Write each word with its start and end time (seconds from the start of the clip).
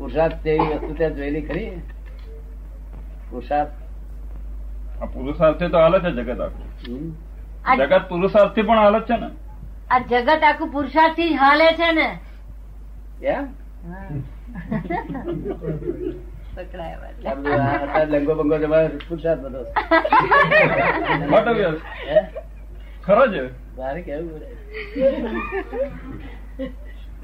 પુરુષાર્થ 0.00 0.44
જેવી 0.44 0.68
વસ્તુ 0.74 0.92
ત્યાં 0.98 1.14
જોયેલી 1.14 1.46
ખરી? 1.48 1.70
પુરુષાર્થ? 3.30 3.74
આ 5.02 5.06
તો 5.72 5.78
હાલ 5.78 5.94
છે 6.04 6.10
જગત 6.18 6.40
આખું. 6.40 6.68
જગત 7.78 8.02
પુરુષાર્થથી 8.08 8.66
પણ 8.68 8.78
હાલ 8.82 8.96
જ 9.00 9.02
છે 9.10 9.16
ને? 9.22 9.28
આ 9.90 9.98
જગત 10.12 10.42
આખું 10.50 10.68
પુરુષાર્થથી 10.76 11.34
હાલે 11.42 11.66
છે 11.80 11.90
ને? 11.98 12.08
લંગો 18.12 18.32
બંગો 18.38 18.56
પુરુષાર્થ 19.08 19.42
બધો? 19.44 19.60
ખરો 23.04 23.22
છે 23.34 23.42
મારે 23.76 24.00
કેવું 24.02 24.40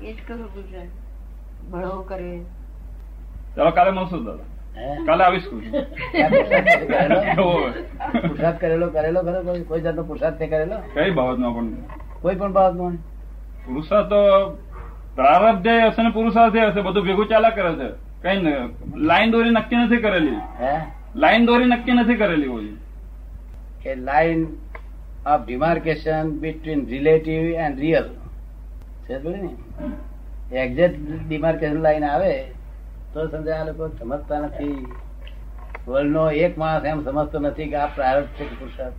એ 0.02 0.12
જ 0.12 0.18
કહું 0.28 0.46
પુરુષાર્થ. 0.54 0.94
ભણવું 1.72 2.06
કરે. 2.08 2.30
ચાલો 3.56 3.70
કાલે 3.70 3.90
મળશું 3.90 4.24
દાદા. 4.24 4.46
કાલે 5.06 5.24
આવીશ 5.24 5.46
પુરસાદ 8.28 8.58
કરેલો? 8.60 8.86
કરેલો 8.88 9.20
ખરો? 9.22 9.62
કોઈ 9.68 9.80
જાતનો 9.80 10.02
પુરસાદ 10.02 10.38
તે 10.38 10.46
કરેલો? 10.46 10.76
કઈ 10.94 11.10
બાબતમાં 11.10 11.54
પણ? 11.54 11.66
કોઈ 12.22 12.34
પણ 12.34 12.52
બાબતમાં 12.52 12.92
પુરુષાર્થ 13.66 14.08
તો 14.08 14.18
પ્રારબ્ધ 15.14 15.68
હશે 15.86 16.02
ને 16.02 16.10
પુરુષાર્થ 16.10 16.56
હશે 16.56 16.80
બધું 16.80 17.04
ભેગું 17.04 17.28
ચાલા 17.28 17.50
કરે 17.50 17.72
છે. 17.72 17.88
કઈ 18.22 18.36
લાઈન 18.96 19.30
દોરી 19.30 19.50
નક્કી 19.50 19.76
નથી 19.76 19.96
કરેલી. 19.96 20.36
હે? 20.60 20.72
લાઈન 21.16 21.46
દોરી 21.46 21.64
નક્કી 21.64 21.92
નથી 21.92 22.14
કરેલી 22.14 22.46
હોય. 22.46 22.68
કે 23.82 23.94
line 23.94 24.46
of 25.26 25.46
demarcation 25.46 26.30
between 26.40 26.86
relative 26.86 27.42
and 27.64 27.80
real 27.80 28.06
છે 29.08 29.16
ને? 29.24 30.58
એક્ઝેક્ટ 30.58 31.00
ડિમાર્કેશન 31.28 31.80
લાઈન 31.82 32.04
આવે 32.04 32.34
તો 33.16 33.26
સમજાય 33.32 33.60
આ 33.60 33.66
લોકો 33.68 33.84
સમજતા 33.98 34.38
નથી. 34.44 34.78
વર્લ્ડ 35.86 36.12
નો 36.14 36.24
એક 36.44 36.52
માણસ 36.62 36.84
એમ 36.90 36.98
સમજતો 37.04 37.38
નથી 37.40 37.68
કે 37.72 37.76
આ 37.82 37.90
પ્રારબ્ધ 37.96 38.32
છે 38.36 38.44
કે 38.48 38.54
પુરુષાર્થ 38.60 38.98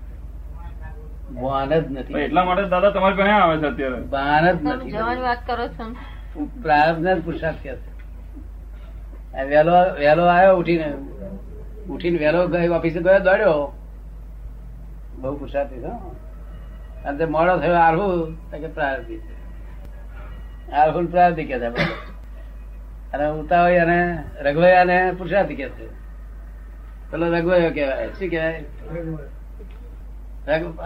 ભાન 1.38 1.70
જ 1.74 1.86
નથી. 1.92 2.22
એટલા 2.26 2.46
માટે 2.48 2.64
દાદા 2.74 2.92
તમારે 2.96 3.16
ઘણા 3.20 3.40
આવે 3.42 3.56
છે 3.62 3.68
અત્યારે. 3.72 4.00
ભાન 4.14 4.46
જ 4.48 4.56
નથી. 4.66 4.92
જવાની 4.96 5.26
વાત 5.28 5.42
કરો 5.48 5.66
છો 5.76 5.86
પ્રારબ્ધ 6.64 7.02
ને 7.06 7.12
જ 7.16 7.20
પુરુષાર્થ 7.26 7.62
કે 7.64 7.74
છે. 7.76 7.90
વેલો 9.52 9.76
વહેલો 10.00 10.24
આવ્યો 10.26 10.56
ઉઠીને 10.62 10.88
ઉઠીને 11.94 12.18
વહેલો 12.24 12.40
ગયો 12.54 12.74
ઓફિસે 12.80 13.00
ગયો 13.02 13.20
દોડ્યો. 13.28 13.64
બહુ 15.22 15.36
પુરુષાર્થ 15.40 15.74
છે 15.74 15.92
અને 17.06 17.26
મોડો 17.36 17.54
થયો 17.62 17.78
આરહુ 17.86 18.08
તો 18.50 18.56
કે 18.62 18.70
પ્રારબ્ધી 18.76 19.22
છે. 19.26 19.34
આરહુ 20.74 21.00
ને 21.02 21.10
પ્રારબ્ધી 21.14 21.48
કે 21.50 21.56
છે 21.60 21.68
આપણે. 21.68 21.86
અને 23.14 23.26
ઉતાવળી 23.40 23.80
અને 23.80 24.00
રઘવયા 24.42 24.84
ને 24.84 24.98
પુરુષાર્થી 25.18 25.56
કે 25.56 25.68
છે. 25.70 25.88
પેલો 27.12 27.26
રઘવાયો 27.36 27.72
કેવાય 27.78 28.08
શું 28.18 28.28
કેવાય 28.30 28.64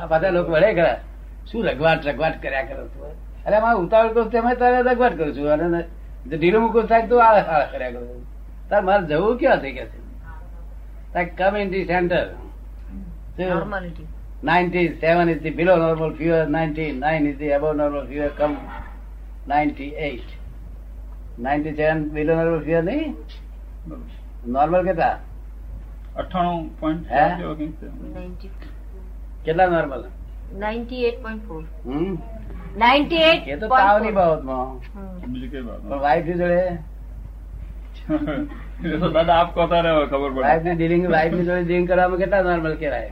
બધા 0.09 0.29
લોકો 0.29 0.51
વળે 0.51 0.69
ખરા. 0.73 0.97
શું 1.51 1.61
રઘવાટ 1.65 1.99
રઘવાટ 2.07 2.35
કર્યા 2.43 2.63
કરો 2.69 2.85
છો? 2.87 3.01
અરે 3.45 3.57
મારે 3.59 3.77
ઉતાવળ 3.79 4.13
કરું 4.13 4.31
તેમાં 4.31 4.55
તારે 4.55 4.77
રઘવાટ 4.89 5.15
કરું 5.17 5.33
છું. 5.37 5.47
અને 5.53 5.83
ઢીલું 6.37 6.61
મૂકું 6.61 6.83
થાય 6.87 7.07
તો 7.07 7.15
આ 7.19 7.65
કર્યા 7.73 7.91
કરું 7.91 8.07
છું. 8.09 8.23
તારે 8.69 8.83
મારે 8.85 9.03
જવું 9.07 9.37
ક્યાં 9.39 9.57
થઈ 9.57 9.73
કે 9.77 9.85
છે? 9.85 9.99
Come 11.39 11.53
in 11.57 11.69
the 11.69 11.85
centre 11.85 12.25
normality 13.39 14.07
97 14.43 15.29
is 15.29 15.39
the 15.41 15.51
below 15.57 15.73
normal 15.79 16.11
fever, 16.17 16.43
99 16.49 17.25
is 17.29 17.35
the 17.39 17.49
above 17.55 17.75
normal 17.79 18.05
fever, 18.07 18.29
come 18.37 18.55
98. 19.47 20.29
97 21.37 21.75
seven 21.77 21.99
billion 22.13 22.47
રૂપિયા 22.47 22.81
નહીં? 22.81 23.15
નોર્મલ 24.47 24.83
કેટલા? 24.83 25.15
અઠાણું 26.15 26.69
પોઈન્ટ 26.79 27.07
કેટલા 29.45 29.69
normal 29.69 30.03
ninety 30.59 31.03
eight 31.05 31.19
point 31.23 31.43
four 31.47 31.63
ninety 32.77 33.23
eight 33.23 33.47
એ 33.47 33.57
તો 33.57 33.67
તાવની 33.69 34.11
બાબતમાં. 34.11 34.69
બીજું 35.27 35.49
કઈ 35.51 35.63
વાત 35.67 35.81
પણ 35.83 36.01
વાઈફ 36.01 36.27
જોડે? 36.35 36.61
દાદા 39.15 39.37
આપ 39.39 39.49
કહતા 39.55 39.81
રહો 39.81 40.05
ખબર 40.07 40.31
પડે. 40.31 40.63
ની 40.63 40.75
ડીલિંગ 40.75 41.09
વાઈફની 41.09 41.45
જોડે 41.45 41.63
ડીલિંગ 41.63 41.87
કરવામાં 41.87 42.19
કેટલા 42.19 42.43
નોર્મલ 42.43 42.75
કહેવાય? 42.77 43.11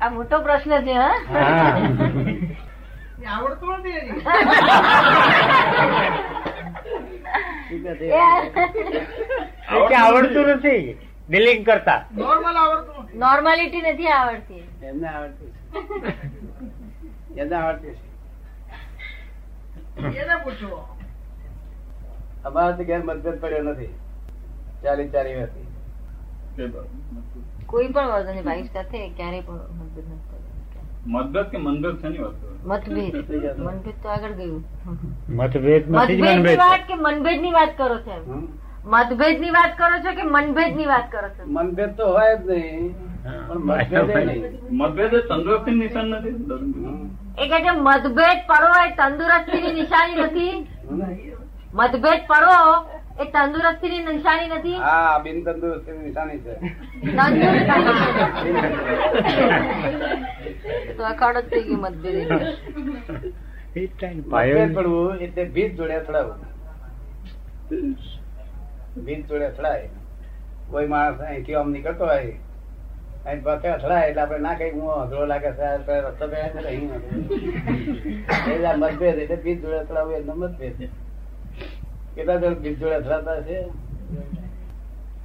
આ 0.00 0.10
મોટો 0.10 0.36
પ્રશ્ન 0.40 0.72
છે 0.84 0.94
હા. 0.94 1.10
શું 9.68 9.82
કહે 9.88 9.96
આવડતું 9.96 10.46
નથી. 10.46 10.98
ડીલિંગ 11.28 11.66
કરતા. 11.66 12.00
નોર્માલિટી 13.14 13.82
નથી 13.82 14.08
આવડતી. 14.08 14.62
એમને 14.82 15.08
આવડતું 15.08 15.50
છે. 15.52 15.60
એમને 17.40 17.56
આવડતું 17.56 17.94
છે. 17.94 18.10
અમારે 22.44 22.72
તો 22.76 22.82
ઘેર 22.84 23.00
મતભેદ 23.04 23.36
પડ્યો 23.40 23.62
નથી. 23.62 23.92
ચાલી 24.82 25.08
ચાલી 25.08 25.42
હતી. 25.42 25.66
વાત 26.58 27.66
કોઈ 27.66 27.88
પણ 27.88 28.08
વર્ગની 28.08 28.42
ભાઈ 28.42 28.68
સાથે 28.72 29.08
ક્યારેય 29.16 29.40
પણ 29.40 29.54
મતભેદ 29.54 30.06
નથી. 30.12 30.51
મતભેદ 31.06 31.46
કે 31.46 31.58
મનભેદ 31.58 32.00
શેની 32.00 32.18
વાત 32.18 32.32
કરો? 32.32 32.50
મતભેદ. 32.64 33.14
મનભેદ 33.58 34.02
તો 34.02 34.08
આગળ 34.08 34.32
ગયું. 34.32 34.64
મતભેદ 35.28 35.90
મતભેદ 35.90 36.58
વાત 36.58 36.86
કે 36.88 36.94
મનભેદની 36.94 37.50
વાત 37.50 37.76
કરો 37.76 37.96
છો 37.98 38.42
મતભેદની 38.86 39.50
વાત 39.50 39.78
કરો 39.78 39.98
છો 40.04 40.12
કે 40.16 40.22
મનભેદની 40.22 40.86
વાત 40.86 41.12
કરો 41.12 41.28
છો? 41.28 41.42
મનભેદ 41.46 41.96
તો 41.96 42.06
હોય 42.06 42.36
જ 42.36 42.50
નહીં. 42.50 42.94
મતભેદ 44.70 45.14
તંદુરસ્તી 45.28 45.74
નિશાન 45.74 46.06
નથી. 46.06 46.34
એ 47.38 47.48
કે 47.48 47.58
છે 47.64 47.70
મતભેદ 47.70 48.38
પડો 48.48 48.70
એ 48.86 48.90
તંદુરસ્તી 48.90 49.62
ની 49.62 49.72
નિશાની 49.72 50.22
નથી. 50.22 50.66
મતભેદ 51.74 52.20
પડવો 52.26 52.58
એ 53.18 53.24
તંદુરસ્તી 53.26 53.90
ની 53.90 54.04
નિશાની 54.08 54.48
નથી? 54.48 54.78
હા 54.80 55.18
બિન 55.18 55.38
તંદુરસ્તી 55.44 55.96
નિશાની 55.98 56.38
છે. 56.38 56.52
તો 60.96 61.02
અખાડો 61.04 61.40
જ 61.40 61.44
થઈ 61.50 61.64
ગઈ 61.64 61.78
મતભેદ 61.78 62.28
પડવું 64.74 65.16
એટલે 65.20 65.44
ભીત 65.56 65.72
જોડે 65.74 65.94
અથડાવું. 65.96 66.38
ભીત 69.04 69.22
જોડે 69.28 69.46
અથડાય. 69.46 69.88
કોઈ 70.70 70.88
માણસ 70.88 71.20
અહીંથી 71.22 71.56
આમ 71.56 71.68
નીકળતો 71.72 72.04
હોય 72.06 72.34
અહીં 73.26 73.42
પાસે 73.44 73.66
અથડાય 73.68 74.08
એટલે 74.08 74.22
આપણે 74.22 74.42
ના 74.46 74.54
કઈ 74.54 74.70
હું 74.70 74.88
અઘરો 74.96 75.26
લાગે 75.26 75.50
છે 75.52 75.66
રસ્તો 76.00 76.24
આ 78.64 78.76
મતભેદ 78.76 79.18
એટલે 79.18 79.36
ભીત 79.36 79.58
જોડે 79.62 79.78
અથડાવવું 79.80 80.16
એટલે 80.16 80.34
મતભેદ 80.34 80.78
કેટલા 82.14 82.38
જણ 82.38 82.56
ભીત 82.62 82.78
જોડે 82.80 82.96
અથડાતા 82.96 83.42
છે 83.46 83.56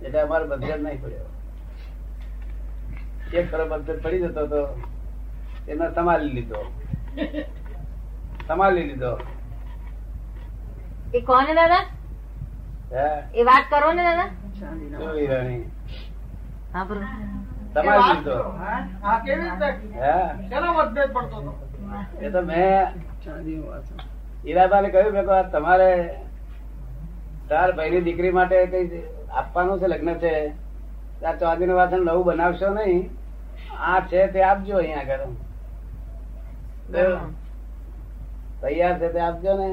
એટલે 0.04 0.20
અમારે 0.22 0.46
મતભેદ 0.46 0.82
નહીં 0.84 1.00
પડ્યો. 1.02 1.28
એક 3.34 3.46
ખરો 3.52 3.64
મતભેદ 3.72 4.00
પડી 4.04 4.22
જતો 4.24 4.44
તો 4.54 4.62
એને 5.68 5.86
સંભાળી 5.96 6.34
લીધો. 6.38 6.60
સંભાળી 8.48 8.88
લીધો. 8.90 9.12
એ 11.14 11.22
કોને 11.22 11.54
દાદા? 11.56 11.84
એ 13.34 13.42
વાત 13.50 13.66
કરો 13.72 13.90
ને 13.94 14.04
દાદા? 14.04 14.30
હા 16.74 16.86
સંભાળી 17.74 18.16
લીધો. 18.16 18.38
હે? 19.96 20.14
એ 22.22 22.32
તો 22.32 22.42
મેં 22.42 22.88
હીરાબાને 24.46 24.88
કહ્યું 24.92 25.14
મેં 25.14 25.26
તમારે 25.52 25.92
તાર 27.50 27.70
ભાઈની 27.72 28.06
દીકરી 28.08 28.32
માટે 28.38 28.58
કઈ 28.66 29.04
આપવાનું 29.32 29.80
છે 29.82 29.88
લગ્ન 29.88 30.14
છે? 30.24 30.34
આ 31.26 31.34
ચાંદી 31.42 31.66
નું 31.66 31.78
વાસણ 31.80 32.06
નવું 32.06 32.26
બનાવશો 32.26 32.70
નહીં? 32.74 33.02
આ 33.90 34.00
છે 34.00 34.28
તે 34.34 34.40
આપજો 34.44 34.76
અહીંયા 34.78 35.02
આગળ. 35.02 35.24
તૈયાર 38.62 38.96
છે 39.00 39.08
તે 39.14 39.20
આપજો 39.20 39.52
ને. 39.62 39.70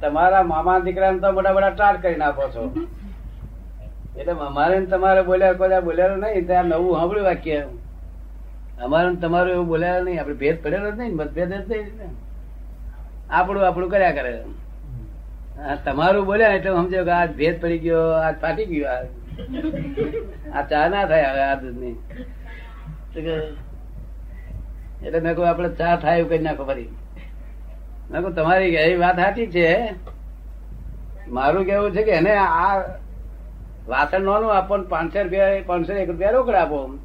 તમારા 0.00 0.42
મામા 0.52 0.78
દીકરાને 0.78 1.18
તો 1.18 1.32
મોટા 1.32 1.52
મોટા 1.52 1.70
ટાટ 1.70 2.02
કરી 2.02 2.22
નાખો 2.22 2.48
છો. 2.54 2.62
એટલે 4.16 4.32
અમારે 4.32 4.76
તમારે 4.92 5.22
બોલ્યા 5.22 5.58
કોઈ 5.60 5.80
બોલ્યા 5.84 6.16
નહીં 6.16 6.46
ત્યાં 6.46 6.64
નવું 6.72 6.96
સાંભળ્યું 6.98 7.28
વાક્ય. 7.30 7.58
અમારે 8.84 9.16
તમારું 9.22 9.52
એવું 9.52 9.68
બોલ્યા 9.72 10.04
નહીં 10.06 10.20
આપણે 10.20 10.34
ભેદ 10.42 10.56
પડેલો 10.62 10.90
જ 10.90 10.98
નહીં 10.98 11.16
મતભેદ 11.16 11.52
જ 11.52 11.60
નહીં 11.70 12.14
આપણું 13.30 13.66
આપણું 13.66 13.90
કર્યા 13.90 14.16
કરે. 14.18 14.32
તમારું 15.84 16.26
બોલ્યા 16.26 16.48
એટલે 16.48 16.70
સમજો 16.70 17.04
કે 17.04 17.10
આ 17.10 17.26
ભેદ 17.26 17.60
પડી 17.60 17.78
ગયો, 17.78 18.10
આ 18.10 18.32
ફાટી 18.32 18.66
ગયો, 18.66 18.86
આ 20.54 20.62
ચા 20.62 20.88
ના 20.88 21.04
થાય 21.04 21.22
હવે 21.22 21.40
આ 21.40 21.54
દૂધની. 21.54 21.92
તો 23.14 23.20
કે- 23.20 25.06
એટલે 25.06 25.20
મેં 25.20 25.34
કહું 25.34 25.48
આપડે 25.48 25.68
ચા 25.68 25.96
થાય 25.96 26.18
એવું 26.18 26.30
કરી 26.30 26.38
નાખો 26.38 26.64
ફરી. 26.64 26.88
મેં 28.10 28.22
કહું 28.22 28.34
તમારી 28.34 28.64
એ 28.64 28.96
વાત 28.96 29.16
સાચી 29.16 29.46
છે? 29.46 29.94
મારું 31.28 31.64
કેવું 31.64 31.92
છે 31.92 32.02
કે 32.02 32.10
એને 32.10 32.36
આ 32.36 32.78
વાસણ 33.88 34.20
નોનું 34.20 34.56
આપો 34.56 34.76
ને 34.76 34.84
પાંચસો 34.84 35.22
રૂપિયા, 35.22 35.46
પાંચસો 35.66 35.92
એક 35.92 36.10
રૂપિયા 36.10 36.30
રોકડા 36.30 36.62
આપો. 36.62 36.98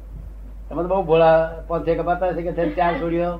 તમે 0.68 0.82
તો 0.82 0.88
બહુ 0.88 1.02
ભોળા 1.02 1.54
પાંચસો 1.68 1.94
કપાતા 1.94 2.32
છે 2.32 2.42
કે 2.42 2.70
ચાર 2.70 2.94
છોડ્યો 2.94 3.38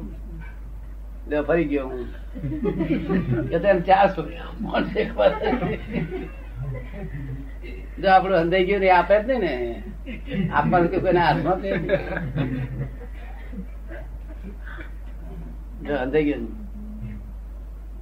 લે 1.29 1.37
ફરી 1.49 1.69
ગયો 1.71 1.89
હું. 1.89 2.07
તેમ 3.65 3.79
ચાર 3.89 4.09
કપાતા 5.11 5.53
જો 8.01 8.07
આપણું 8.11 8.39
અંદાઈ 8.43 8.67
ગયું 8.69 8.83
ને 8.85 8.89
આપે 8.99 9.15
જ 9.27 9.29
નહીં 9.29 9.41
ને. 9.45 9.53
આપવાનું 10.57 10.91
કે 10.93 10.99
કોઈના 11.05 11.27
હાથમાં 11.29 11.61
જો 15.87 15.95
અંદાઈ 16.05 16.27
ગયું 16.29 16.45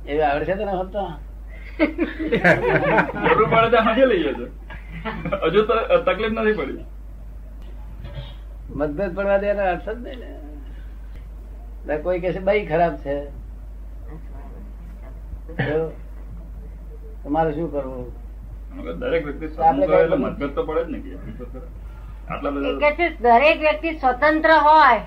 એવી 0.07 0.25
આવડે 0.29 0.45
છે 0.49 0.55
તને 0.59 0.73
જરૂર 3.27 3.49
પડે 3.53 3.69
તો 3.73 3.79
હાજે 3.87 4.05
લઈ 4.11 4.23
જજો 4.25 4.47
હજુ 5.45 5.61
તો 5.69 5.75
તકલીફ 6.07 6.35
નથી 6.35 6.57
પડી. 6.59 6.85
મતભેદ 8.79 9.13
પડવા 9.17 9.39
દેવાનો 9.43 9.63
અર્થ 9.73 9.89
જ 9.89 9.99
નહીં 10.05 10.19
ને. 10.23 10.29
કોઈ 12.03 12.21
કે 12.21 12.33
છે 12.33 12.41
બઈ 12.41 12.67
ખરાબ 12.67 12.95
છે. 12.97 13.17
તમારે 17.23 17.53
શું 17.55 17.69
કરવું? 17.73 18.07
દરેક 19.01 19.23
વ્યક્તિ 19.27 19.47
સ્વતંત્ર 19.49 19.93
હોય 19.95 20.17
મતભેદ 20.17 20.55
તો 20.55 20.63
પડે 20.65 20.83
જ 20.85 20.87
ને 20.91 20.99
દરેક 23.21 23.59
વ્યક્તિ 23.61 23.91
સ્વતંત્ર 23.99 24.51
હોય. 24.67 25.01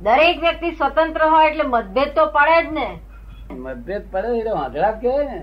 દરેક 0.00 0.36
વ્યક્તિ 0.40 0.68
સ્વતંત્ર 0.70 1.22
હોય 1.32 1.46
એટલે 1.50 1.64
મતભેદ 1.64 2.10
તો 2.14 2.26
પડે 2.26 2.58
જ 2.62 2.68
ને. 2.72 2.88
મતભેદ 3.50 4.02
પડે 4.12 4.28
એટલે 4.38 4.52
વાંધળા 4.52 4.92
કે 4.92 5.14
ને. 5.24 5.40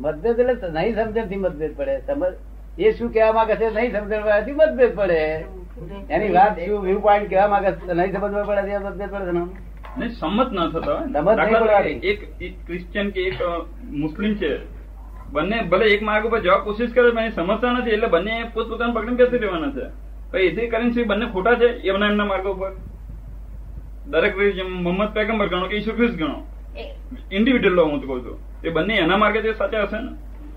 મતભેદ 0.00 0.38
એટલે 0.40 0.70
નહીં 0.70 0.94
સમજણથી 0.94 1.36
મતભેદ 1.36 1.72
પડે. 1.76 1.94
સમજ 2.06 2.34
એ 2.78 2.92
શું 2.92 3.12
કહેવા 3.12 3.32
માંગે 3.32 3.56
છે 3.56 3.68
નહીં 3.70 3.92
સમજણ 3.92 4.54
મતભેદ 4.56 4.96
પડે. 4.96 5.20
એની 6.10 6.32
વાત 6.32 6.58
એવું 6.58 6.82
વ્યૂ 6.84 7.00
પોઈન્ટ 7.00 7.30
કહેવા 7.30 7.48
માંગે 7.48 7.70
છે? 7.72 7.92
નહીં 7.92 8.12
સમજવા 8.12 8.42
પડે 8.42 8.78
મતભેદ 8.78 9.10
પડે 9.10 9.32
નહીં 9.32 10.10
સંમત 10.20 10.50
ન 10.52 10.58
થતા 10.72 10.98
એક 12.12 12.20
એક 12.40 12.54
ક્રિશ્ચિયન 12.66 13.10
કે 13.10 13.20
એક 13.28 13.38
મુસ્લિમ 14.02 14.34
છે. 14.34 14.50
બંને 15.32 15.62
ભલે 15.70 15.86
એક 15.94 16.02
માર્ગ 16.02 16.26
ઉપર 16.26 16.40
જવા 16.40 16.58
કોશિશ 16.66 16.92
કરે 16.92 17.10
પણ 17.10 17.32
સમજતા 17.38 17.72
નથી 17.72 17.96
એટલે 17.96 18.12
બંને 18.16 18.34
પોતપોતાનું 18.54 18.94
પકડીને 18.94 19.18
બેસી 19.22 19.38
રહેવાના 19.38 19.72
છે. 19.78 19.86
પછી 20.30 20.46
એથી 20.50 20.68
કરીને 20.68 20.92
શું 20.92 21.08
બંને 21.14 21.26
ખોટા 21.32 21.54
છે 21.54 21.68
એમના 21.88 22.12
એમના 22.12 22.24
માર્ગ 22.24 22.46
ઉપર. 22.52 22.72
દરેક 24.12 24.34
મોહમ્મદ 24.84 25.10
પેગમ્બર 25.14 25.48
ગણો 25.48 25.66
કે 25.66 25.76
ઈસુ 25.76 25.92
ખ્રિસ્ત 25.98 26.16
ગણો. 26.20 26.38
ઇન્ડિવિડ્યુઅલ 27.32 27.90
હું 27.90 28.00
તો 28.00 28.06
કહું 28.06 28.24
છું. 28.24 28.38
એ 28.64 28.68
બંને 28.70 28.94
એના 29.04 29.16
માર્ગે 29.16 29.52
સાચા 29.52 29.82
હશે 29.82 29.98
ને? 30.00 30.10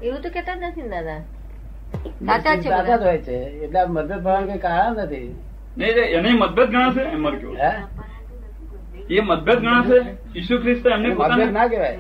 એવું 0.06 0.22
તો 0.22 0.30
કેતા 0.30 0.56
નથી 0.56 0.90
દાદા. 0.96 1.22
સાચા 2.28 2.56
છે 2.56 2.70
સાચા 2.70 2.98
જ 2.98 3.04
હોય 3.04 3.22
છે. 3.22 3.38
એટલે 3.64 3.80
મતભેદ 3.88 4.20
પડવાનું 4.20 4.48
કઈ 4.50 4.60
કારણ 4.60 5.00
નથી? 5.04 5.30
નહીં 5.78 5.98
એને 6.18 6.30
મતભેદ 6.34 6.70
ગણાશે 6.70 7.02
એમ 7.14 7.22
મારે 7.22 7.38
કેવું 7.38 7.58
એ 9.10 9.22
મતભેદ 9.22 9.60
ગણાશે 9.60 9.98
ઈસુ 10.36 10.56
ખ્રિસ્ત 10.62 10.86
એમને 10.88 11.10
મતભેદ 11.14 11.52
ના 11.52 11.68
કહેવાય. 11.68 12.00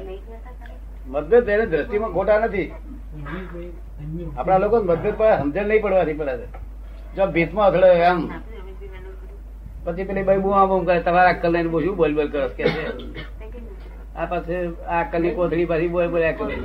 મતભેદ 1.07 1.49
એની 1.49 1.71
દ્રષ્ટિમાં 1.73 2.11
ખોટા 2.11 2.39
નથી. 2.39 2.67
આપણા 4.37 4.59
લોકો 4.59 4.77
મતભેદ 4.81 5.15
પડે 5.15 5.35
સમજણ 5.41 5.67
નહીં 5.69 5.81
પડવાથી 5.83 6.17
પડે 6.19 6.33
છે. 6.37 6.47
જો 7.15 7.23
ભીતમાં 7.33 7.67
અથડે 7.67 7.89
એમ. 8.03 8.19
પછી 9.85 10.07
પેલી 10.07 10.23
ભાઈ 10.23 10.43
બુઆ 10.45 10.65
બુમ 10.67 10.81
કરે 10.85 11.01
તમારા 11.03 11.33
અક્કલ 11.33 11.51
લઈને 11.53 11.69
બહુ 11.69 11.79
શું 11.81 11.95
બોલ 11.95 12.13
બોલ 12.17 12.29
કરો 12.31 12.47
કે 12.57 12.63
આ 14.15 14.25
પાસે 14.25 14.55
આ 14.87 14.99
અક્કલની 15.01 15.35
કોથળી 15.37 15.65
પાછી 15.65 15.91
બોલ 15.93 16.07
બોલ્યા 16.13 16.37
કરે 16.39 16.55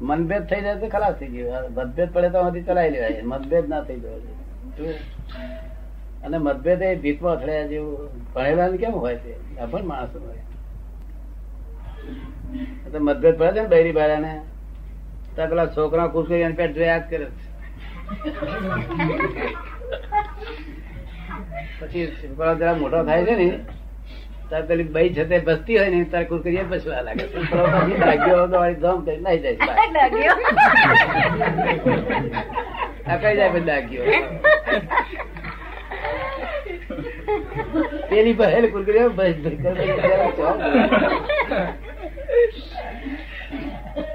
મનભેદ 0.00 0.44
થઈ 0.44 0.60
જાય 0.60 0.76
તો 0.76 0.88
ખલાસ 0.88 1.14
થઈ 1.14 1.26
ગયું. 1.26 1.72
મતભેદ 1.72 2.12
પડે 2.12 2.28
તો 2.30 2.38
ચલાવી 2.66 2.90
લેવાય. 2.90 3.22
મતભેદ 3.24 3.68
ના 3.68 3.80
થઈ 3.80 4.00
જાય. 4.00 4.94
અને 6.24 6.38
મતભેદ 6.38 6.82
એ 6.82 6.94
ભીતમાં 6.96 7.32
અથડાયા 7.32 7.66
જેવું 7.66 8.08
ભણેલા 8.34 8.68
કેમ 8.68 8.92
હોય 8.92 9.16
છે 9.16 9.58
અભણ 9.58 9.84
માણસ 9.84 10.16
હોય. 10.16 10.42
તો 12.92 12.98
મતભેદ 13.00 13.34
પડે 13.38 13.52
છે 13.52 13.60
ને 13.60 13.68
બૈરી 13.68 13.92
બાળાને 13.92 14.32
ત્યાં 15.34 15.48
પેલા 15.48 15.66
છોકરા 15.66 16.06
ખુશ 16.06 16.28
કરી 16.28 16.40
એને 16.40 16.54
પેટ 16.54 16.74
જોયા 16.74 16.98
જ 16.98 17.00
કરે. 17.10 17.26
પછી 21.80 22.12
મોટો 22.80 23.04
થાય 23.04 23.24
છે 23.24 23.34
ને 23.34 23.48
ત્યારે 24.54 24.66
પેલી 24.68 24.88
બઈ 24.94 25.10
છે 25.14 25.38
બસતી 25.46 25.76
હોય 25.78 25.90
ને 25.90 26.04
તારે 26.10 26.26
કુરકરીએ 26.30 26.64
બસવા 26.70 27.02
લાગે. 27.06 27.24
લાગ્યો 28.00 28.46
ધમ 28.46 29.00
કરી 29.06 29.20
નાઈ 29.20 29.40
જાય 29.44 29.58
અકાઈ 33.14 33.36
જાય 33.36 33.52
બધા 33.54 33.66
લાગ્યો 33.68 34.04
પેલી 38.10 38.36
પહેલ 38.40 38.64
કુરકરીઓ 38.74 39.08
બસ. 39.10 39.36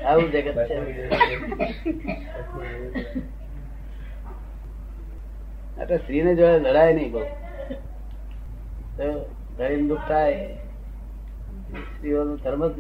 આવું 0.06 0.28
જગત 0.32 0.58
છે. 0.70 0.76
આ 5.82 5.98
સ્ત્રીને 5.98 6.32
જોડે 6.36 6.58
લડાય 6.60 6.94
નહીં 6.94 7.12
બહુ. 7.12 7.24
શરીર 9.60 9.82
દુઃખ 9.88 10.06
થાય 10.08 10.44
સ્ત્રીઓનું 11.88 12.38
ધર્મ 12.40 12.62
જ 12.68 12.76